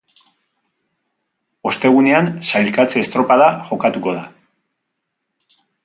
[1.71, 4.25] Ostegunean sailkatze-estropada jokatuko da.